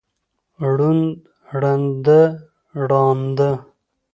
[0.73, 1.07] ړوند،
[1.59, 2.21] ړنده،
[2.87, 3.51] ړانده